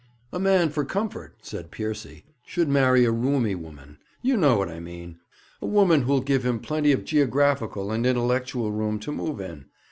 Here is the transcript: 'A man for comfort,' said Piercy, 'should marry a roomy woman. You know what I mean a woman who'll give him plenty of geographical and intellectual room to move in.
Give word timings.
'A 0.33 0.39
man 0.39 0.71
for 0.71 0.83
comfort,' 0.83 1.35
said 1.43 1.69
Piercy, 1.69 2.25
'should 2.43 2.67
marry 2.67 3.05
a 3.05 3.11
roomy 3.11 3.53
woman. 3.53 3.99
You 4.23 4.35
know 4.35 4.57
what 4.57 4.67
I 4.67 4.79
mean 4.79 5.19
a 5.61 5.67
woman 5.67 6.01
who'll 6.01 6.21
give 6.21 6.43
him 6.43 6.59
plenty 6.59 6.91
of 6.91 7.05
geographical 7.05 7.91
and 7.91 8.03
intellectual 8.03 8.71
room 8.71 8.97
to 8.97 9.11
move 9.11 9.39
in. 9.39 9.65